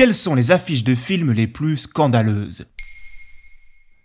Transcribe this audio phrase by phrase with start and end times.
[0.00, 2.64] Quelles sont les affiches de films les plus scandaleuses?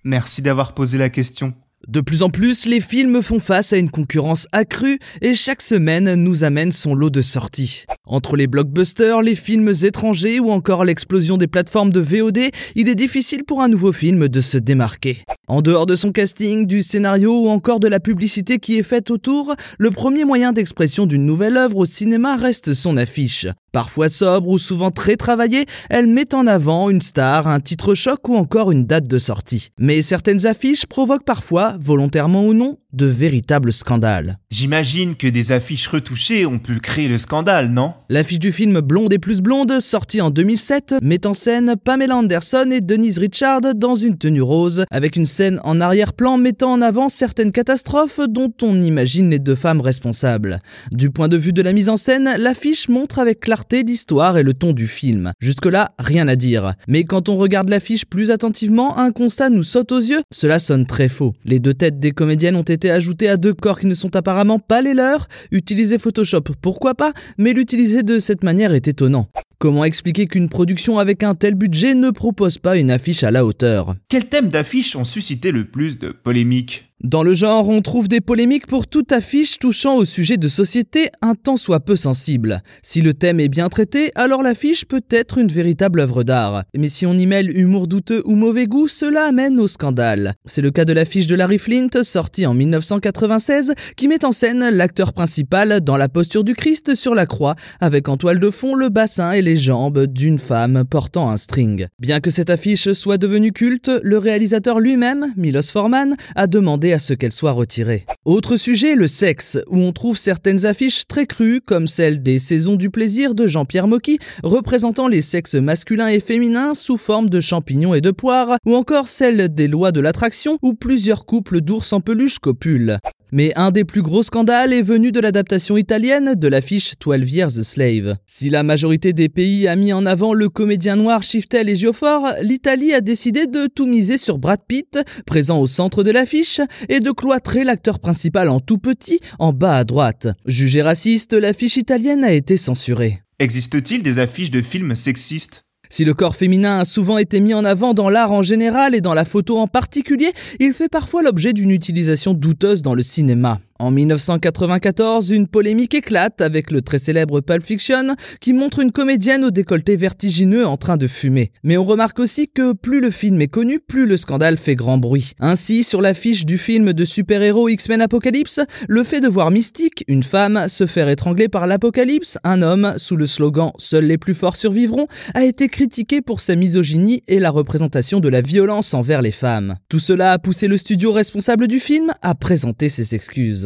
[0.03, 1.53] Merci d'avoir posé la question.
[1.88, 6.16] De plus en plus, les films font face à une concurrence accrue et chaque semaine
[6.16, 7.86] nous amène son lot de sorties.
[8.06, 12.95] Entre les blockbusters, les films étrangers ou encore l'explosion des plateformes de VOD, il est
[12.95, 15.23] difficile pour un nouveau film de se démarquer.
[15.47, 19.12] En dehors de son casting, du scénario ou encore de la publicité qui est faite
[19.12, 23.47] autour, le premier moyen d'expression d'une nouvelle œuvre au cinéma reste son affiche.
[23.76, 28.30] Parfois sobre ou souvent très travaillée, elle met en avant une star, un titre choc
[28.30, 29.72] ou encore une date de sortie.
[29.78, 34.40] Mais certaines affiches provoquent parfois, volontairement ou non, de véritables scandales.
[34.50, 37.94] J'imagine que des affiches retouchées ont pu créer le scandale, non?
[38.08, 42.70] L'affiche du film Blonde et plus blonde, sorti en 2007, met en scène Pamela Anderson
[42.72, 47.09] et Denise Richard dans une tenue rose, avec une scène en arrière-plan mettant en avant
[47.09, 50.62] certaines catastrophes dont on imagine les deux femmes responsables.
[50.94, 54.44] Du point de vue de la mise en scène, l'affiche montre avec clarté l'histoire et
[54.44, 55.31] le ton du film.
[55.39, 56.73] Jusque-là, rien à dire.
[56.88, 60.22] Mais quand on regarde l'affiche plus attentivement, un constat nous saute aux yeux.
[60.31, 61.34] Cela sonne très faux.
[61.44, 64.59] Les deux têtes des comédiennes ont été ajoutées à deux corps qui ne sont apparemment
[64.59, 65.28] pas les leurs.
[65.51, 69.28] Utiliser Photoshop, pourquoi pas, mais l'utiliser de cette manière est étonnant.
[69.57, 73.45] Comment expliquer qu'une production avec un tel budget ne propose pas une affiche à la
[73.45, 73.95] hauteur?
[74.09, 76.85] Quels thèmes d'affiches ont suscité le plus de polémiques?
[77.03, 81.09] Dans le genre, on trouve des polémiques pour toute affiche touchant au sujet de société
[81.22, 82.63] un tant soit peu sensible.
[82.81, 86.63] Si le thème est bien traité, alors l'affiche peut être une véritable œuvre d'art.
[86.75, 90.35] Mais si on y mêle humour douteux ou mauvais goût, cela amène au scandale.
[90.45, 94.69] C'est le cas de l'affiche de Larry Flint, sortie en 1996, qui met en scène
[94.69, 98.73] l'acteur principal dans la posture du Christ sur la croix, avec en toile de fond
[98.73, 101.88] le bassin et les jambes d'une femme portant un string.
[102.00, 107.00] Bien que cette affiche soit devenue culte, le réalisateur lui-même, Milos Forman, a demandé à
[107.00, 108.06] ce qu'elle soit retirée.
[108.25, 112.75] Autre sujet, le sexe, où on trouve certaines affiches très crues, comme celle des Saisons
[112.75, 117.94] du plaisir de Jean-Pierre Mocky, représentant les sexes masculins et féminins sous forme de champignons
[117.94, 122.01] et de poires, ou encore celle des lois de l'attraction, où plusieurs couples d'ours en
[122.01, 123.00] peluche copulent.
[123.31, 127.58] Mais un des plus gros scandales est venu de l'adaptation italienne de l'affiche 12 Years
[127.58, 128.18] a Slave.
[128.25, 132.34] Si la majorité des pays a mis en avant le comédien noir Shiftel et Geoffort,
[132.41, 137.00] l'Italie a décidé de tout miser sur Brad Pitt, présent au centre de l'affiche, et
[137.00, 140.28] de cloîtrer l'acteur principal en tout petit, en bas à droite.
[140.46, 143.19] Jugée raciste, l'affiche italienne a été censurée.
[143.40, 145.65] Existe-t-il des affiches de films sexistes?
[145.90, 149.01] Si le corps féminin a souvent été mis en avant dans l'art en général et
[149.01, 153.59] dans la photo en particulier, il fait parfois l'objet d'une utilisation douteuse dans le cinéma.
[153.78, 159.44] En 1994, une polémique éclate avec le très célèbre Pulp Fiction qui montre une comédienne
[159.44, 161.52] au décolleté vertigineux en train de fumer.
[161.62, 164.97] Mais on remarque aussi que plus le film est connu, plus le scandale fait grand
[164.97, 165.34] bruit.
[165.41, 170.24] Ainsi, sur l'affiche du film de super-héros X-Men Apocalypse, le fait de voir Mystique, une
[170.24, 174.56] femme, se faire étrangler par l'apocalypse, un homme, sous le slogan Seuls les plus forts
[174.56, 179.31] survivront, a été critiqué pour sa misogynie et la représentation de la violence envers les
[179.31, 179.75] femmes.
[179.90, 183.66] Tout cela a poussé le studio responsable du film à présenter ses excuses.